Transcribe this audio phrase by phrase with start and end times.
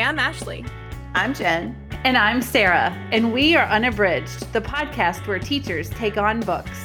[0.00, 0.64] Hi, I'm Ashley.
[1.14, 1.76] I'm Jen.
[2.04, 2.90] And I'm Sarah.
[3.12, 6.82] And we are Unabridged, the podcast where teachers take on books.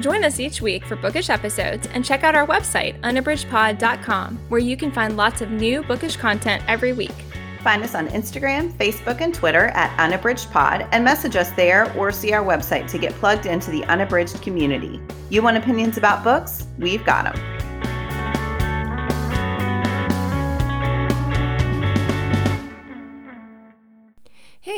[0.00, 4.76] Join us each week for bookish episodes and check out our website, unabridgedpod.com, where you
[4.76, 7.14] can find lots of new bookish content every week.
[7.62, 12.34] Find us on Instagram, Facebook, and Twitter at unabridgedpod and message us there or see
[12.34, 15.00] our website to get plugged into the unabridged community.
[15.30, 16.66] You want opinions about books?
[16.78, 17.57] We've got them.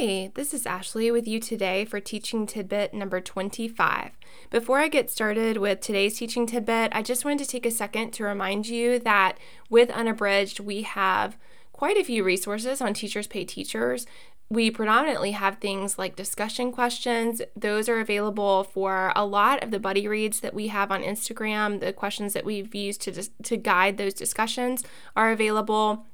[0.00, 4.12] Hey, this is Ashley with you today for teaching tidbit number 25.
[4.48, 8.12] Before I get started with today's teaching tidbit, I just wanted to take a second
[8.12, 9.36] to remind you that
[9.68, 11.36] with Unabridged, we have
[11.74, 14.06] quite a few resources on Teachers Pay Teachers.
[14.48, 17.42] We predominantly have things like discussion questions.
[17.54, 21.78] Those are available for a lot of the buddy reads that we have on Instagram.
[21.78, 24.82] The questions that we've used to, to guide those discussions
[25.14, 26.06] are available.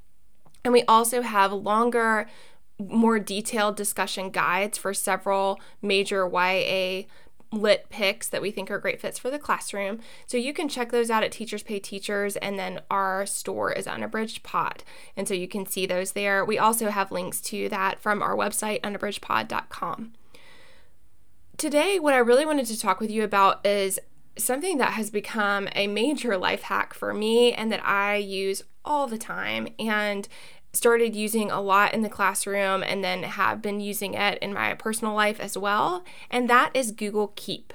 [0.65, 2.27] And we also have longer
[2.79, 7.05] more detailed discussion guides for several major YA
[7.53, 10.01] lit picks that we think are great fits for the classroom.
[10.27, 13.87] So you can check those out at Teachers Pay Teachers, and then our store is
[13.87, 14.83] Unabridged Pod.
[15.17, 16.45] And so you can see those there.
[16.45, 20.13] We also have links to that from our website, unabridgedpod.com.
[21.57, 23.99] Today, what I really wanted to talk with you about is
[24.37, 29.07] something that has become a major life hack for me and that I use all
[29.07, 29.69] the time.
[29.79, 30.29] And
[30.77, 34.75] started using a lot in the classroom and then have been using it in my
[34.75, 37.73] personal life as well, and that is Google Keep.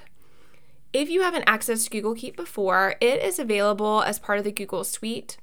[0.93, 4.83] If you haven't accessed Google Keep before, it is available as part of the Google
[4.83, 5.37] Suite.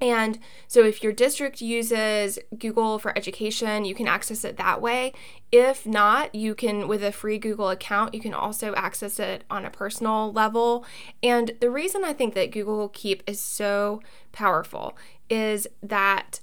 [0.00, 5.12] And so, if your district uses Google for Education, you can access it that way.
[5.52, 9.64] If not, you can, with a free Google account, you can also access it on
[9.64, 10.84] a personal level.
[11.22, 14.02] And the reason I think that Google Keep is so
[14.32, 14.96] powerful
[15.30, 16.40] is that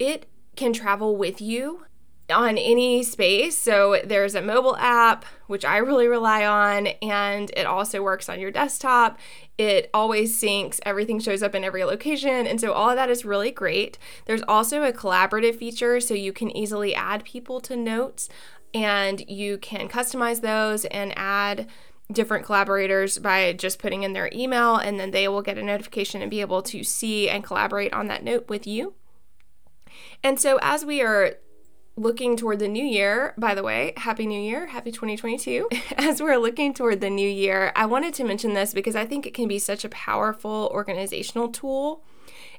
[0.00, 1.86] it can travel with you
[2.32, 3.56] on any space.
[3.56, 8.40] So there's a mobile app, which I really rely on, and it also works on
[8.40, 9.18] your desktop.
[9.58, 12.46] It always syncs, everything shows up in every location.
[12.46, 13.98] And so all of that is really great.
[14.26, 18.28] There's also a collaborative feature, so you can easily add people to notes
[18.72, 21.66] and you can customize those and add
[22.12, 26.22] different collaborators by just putting in their email, and then they will get a notification
[26.22, 28.94] and be able to see and collaborate on that note with you.
[30.22, 31.36] And so, as we are
[31.96, 35.68] looking toward the new year, by the way, Happy New Year, Happy 2022.
[35.98, 39.26] As we're looking toward the new year, I wanted to mention this because I think
[39.26, 42.02] it can be such a powerful organizational tool.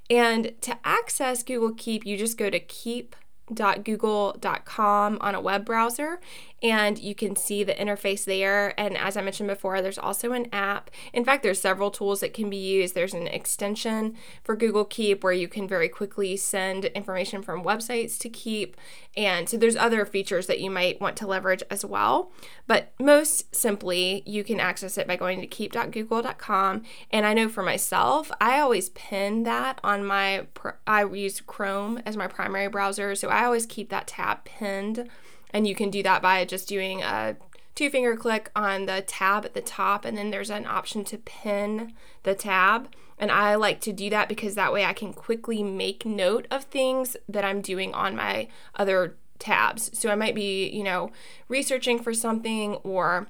[0.09, 3.16] And to access Google Keep, you just go to keep
[3.53, 6.19] www.google.com on a web browser
[6.63, 8.79] and you can see the interface there.
[8.79, 10.91] And as i mentioned before there's also an app.
[11.13, 12.94] In fact there's several tools that can be used.
[12.94, 18.17] There's an extension for google keep where you can very quickly send information from websites
[18.19, 18.78] to keep.
[19.17, 22.31] And so there's other features that you might want to leverage as well.
[22.67, 27.63] But most simply you can access it by going to keep.google.com and i know for
[27.63, 30.45] myself i always pin that on my
[30.88, 33.16] i use chrome as my primary browser.
[33.16, 35.09] So i always keep that tab pinned
[35.52, 37.35] and you can do that by just doing a
[37.75, 41.18] two finger click on the tab at the top, and then there's an option to
[41.18, 41.94] pin
[42.24, 42.90] the tab.
[43.18, 46.63] And I like to do that because that way I can quickly make note of
[46.66, 49.97] things that I'm doing on my other tabs.
[49.97, 51.12] So I might be, you know,
[51.47, 53.28] researching for something or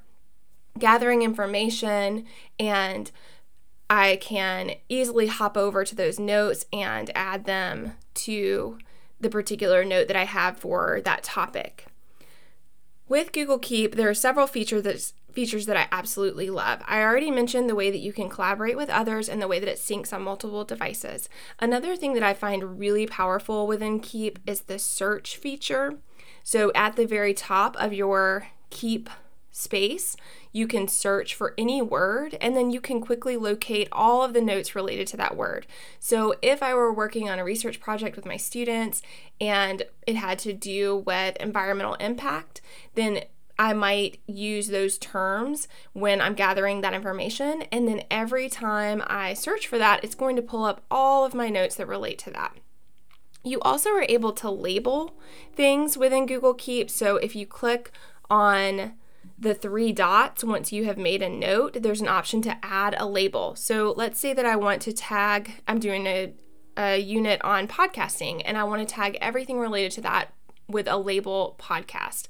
[0.80, 2.26] gathering information
[2.58, 3.12] and
[3.90, 8.80] I can easily hop over to those notes and add them to
[9.22, 11.86] the particular note that I have for that topic.
[13.08, 16.82] With Google Keep, there are several features that, features that I absolutely love.
[16.88, 19.70] I already mentioned the way that you can collaborate with others and the way that
[19.70, 21.28] it syncs on multiple devices.
[21.60, 26.00] Another thing that I find really powerful within Keep is the search feature.
[26.44, 29.10] So at the very top of your Keep
[29.52, 30.16] space,
[30.52, 34.42] you can search for any word and then you can quickly locate all of the
[34.42, 35.68] notes related to that word.
[36.00, 39.02] So, if I were working on a research project with my students
[39.40, 42.62] and it had to do with environmental impact,
[42.96, 43.22] then
[43.62, 47.64] I might use those terms when I'm gathering that information.
[47.72, 51.36] And then every time I search for that, it's going to pull up all of
[51.36, 52.58] my notes that relate to that.
[53.44, 55.16] You also are able to label
[55.54, 56.90] things within Google Keep.
[56.90, 57.92] So if you click
[58.32, 58.94] on
[59.42, 63.08] the three dots, once you have made a note, there's an option to add a
[63.08, 63.56] label.
[63.56, 66.34] So let's say that I want to tag, I'm doing a,
[66.78, 70.34] a unit on podcasting, and I want to tag everything related to that
[70.70, 72.28] with a label podcast.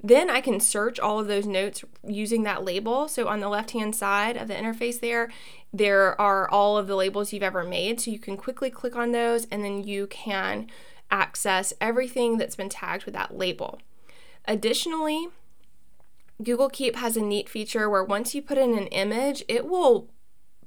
[0.00, 3.08] Then I can search all of those notes using that label.
[3.08, 5.30] So on the left hand side of the interface there,
[5.72, 8.00] there are all of the labels you've ever made.
[8.00, 10.68] So you can quickly click on those and then you can
[11.10, 13.80] access everything that's been tagged with that label.
[14.46, 15.28] Additionally,
[16.42, 20.08] Google Keep has a neat feature where once you put in an image, it will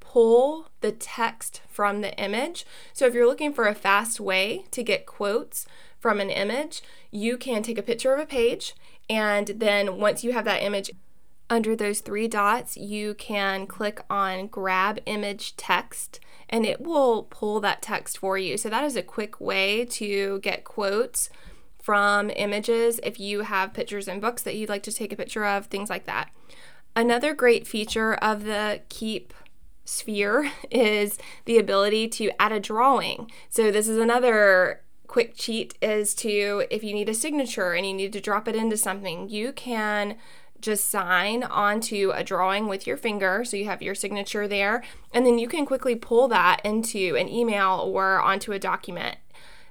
[0.00, 2.64] pull the text from the image.
[2.92, 5.66] So if you're looking for a fast way to get quotes
[5.98, 8.74] from an image, you can take a picture of a page
[9.10, 10.90] and then once you have that image
[11.48, 16.18] under those three dots, you can click on grab image text
[16.48, 18.56] and it will pull that text for you.
[18.56, 21.28] So that is a quick way to get quotes
[21.86, 25.46] from images if you have pictures in books that you'd like to take a picture
[25.46, 26.30] of, things like that.
[26.96, 29.32] Another great feature of the Keep
[29.84, 33.30] sphere is the ability to add a drawing.
[33.50, 37.94] So this is another quick cheat is to if you need a signature and you
[37.94, 40.16] need to drop it into something, you can
[40.60, 44.82] just sign onto a drawing with your finger so you have your signature there
[45.14, 49.18] and then you can quickly pull that into an email or onto a document.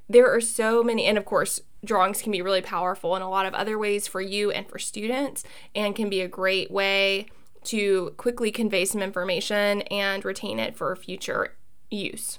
[0.08, 3.46] There are so many and of course drawings can be really powerful in a lot
[3.46, 5.44] of other ways for you and for students
[5.74, 7.28] and can be a great way
[7.66, 11.56] to quickly convey some information and retain it for future
[11.90, 12.38] use.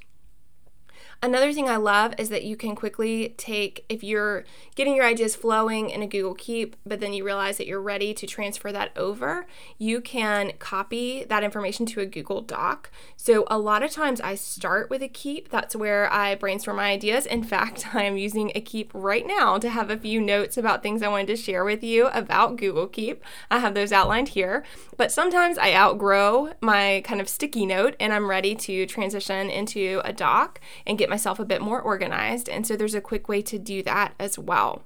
[1.23, 5.35] Another thing I love is that you can quickly take, if you're getting your ideas
[5.35, 8.91] flowing in a Google Keep, but then you realize that you're ready to transfer that
[8.97, 9.47] over,
[9.79, 12.91] you can copy that information to a Google Doc.
[13.17, 15.49] So a lot of times I start with a Keep.
[15.49, 17.25] That's where I brainstorm my ideas.
[17.25, 20.83] In fact, I am using a Keep right now to have a few notes about
[20.83, 23.25] things I wanted to share with you about Google Keep.
[23.51, 24.65] I have those outlined here.
[24.97, 30.01] But sometimes I outgrow my kind of sticky note and I'm ready to transition into
[30.05, 32.49] a doc and get get myself a bit more organized.
[32.49, 34.83] And so there's a quick way to do that as well.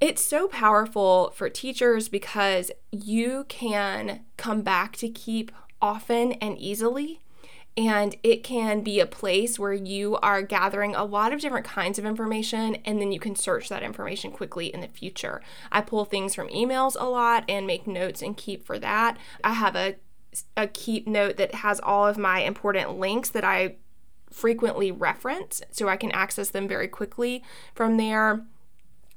[0.00, 5.52] It's so powerful for teachers because you can come back to keep
[5.82, 7.20] often and easily.
[7.76, 11.98] And it can be a place where you are gathering a lot of different kinds
[11.98, 15.42] of information and then you can search that information quickly in the future.
[15.70, 19.18] I pull things from emails a lot and make notes and keep for that.
[19.44, 19.96] I have a
[20.56, 23.76] a keep note that has all of my important links that I
[24.30, 27.42] frequently reference so I can access them very quickly
[27.74, 28.44] from there.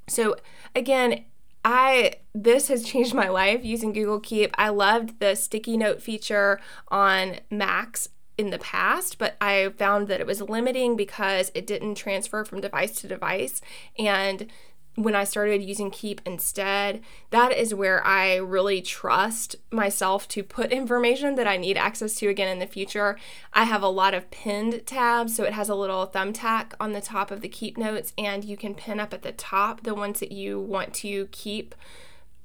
[0.08, 0.36] So
[0.76, 1.26] again,
[1.64, 4.52] I this has changed my life using Google Keep.
[4.58, 6.60] I loved the sticky note feature
[6.90, 11.96] on Macs in the past, but I found that it was limiting because it didn't
[11.96, 13.62] transfer from device to device
[14.00, 14.48] and
[14.96, 20.72] when I started using Keep instead, that is where I really trust myself to put
[20.72, 23.18] information that I need access to again in the future.
[23.54, 27.02] I have a lot of pinned tabs, so it has a little thumbtack on the
[27.02, 30.20] top of the Keep notes, and you can pin up at the top the ones
[30.20, 31.74] that you want to keep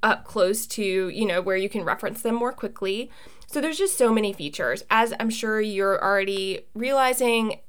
[0.03, 3.11] up close to, you know, where you can reference them more quickly.
[3.49, 4.85] So there's just so many features.
[4.91, 7.61] As I'm sure you're already realizing,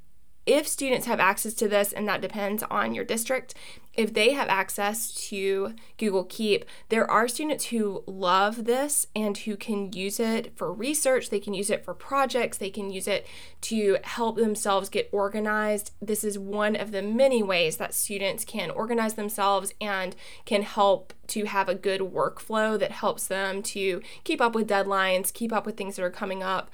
[0.48, 3.54] if students have access to this, and that depends on your district,
[3.94, 9.58] if they have access to Google Keep, there are students who love this and who
[9.58, 13.26] can use it for research, they can use it for projects, they can use it
[13.62, 15.92] to help themselves get organized.
[16.00, 20.16] This is one of the many ways that students can organize themselves and
[20.46, 25.34] can help to have a good workflow that helps them to keep up with deadlines,
[25.34, 26.70] keep up with things that are coming up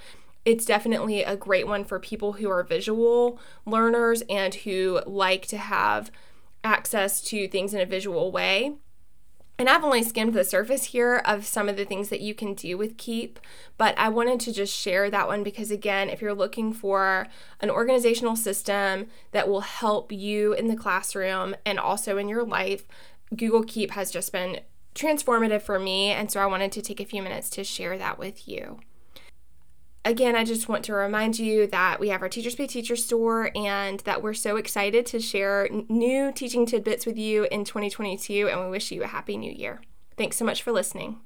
[0.46, 5.58] it's definitely a great one for people who are visual learners and who like to
[5.58, 6.12] have
[6.64, 8.74] access to things in a visual way.
[9.60, 12.56] And I've only skimmed the surface here of some of the things that you can
[12.56, 13.40] do with Keep,
[13.78, 17.28] but I wanted to just share that one because, again, if you're looking for
[17.60, 22.86] an organizational system that will help you in the classroom and also in your life,
[23.36, 24.62] Google Keep has just been
[24.96, 26.10] transformative for me.
[26.10, 28.80] And so I wanted to take a few minutes to share that with you.
[30.06, 33.52] Again, I just want to remind you that we have our Teachers Pay Teacher store
[33.56, 38.60] and that we're so excited to share new teaching tidbits with you in 2022, and
[38.60, 39.82] we wish you a happy new year.
[40.18, 41.22] Thanks so much for listening.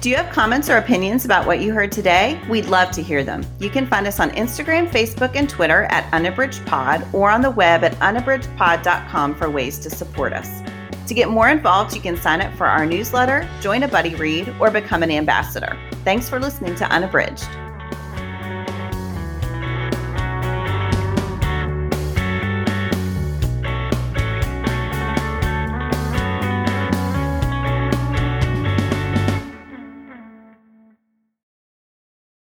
[0.00, 2.40] Do you have comments or opinions about what you heard today?
[2.48, 3.44] We'd love to hear them.
[3.60, 7.84] You can find us on Instagram, Facebook, and Twitter at unabridgedpod or on the web
[7.84, 10.67] at unabridgedpod.com for ways to support us.
[11.08, 14.54] To get more involved, you can sign up for our newsletter, join a buddy read,
[14.60, 15.74] or become an ambassador.
[16.04, 17.48] Thanks for listening to Unabridged.